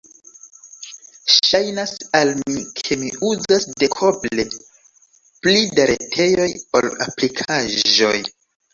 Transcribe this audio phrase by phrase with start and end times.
[1.33, 4.49] Ŝajnas al mi, ke mi uzas dekoble
[5.45, 8.17] pli da retejoj ol aplikaĵoj.